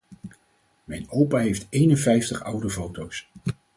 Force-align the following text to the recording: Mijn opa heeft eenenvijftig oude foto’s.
Mijn 0.83 1.05
opa 1.09 1.37
heeft 1.37 1.65
eenenvijftig 1.69 2.43
oude 2.43 2.69
foto’s. 2.69 3.29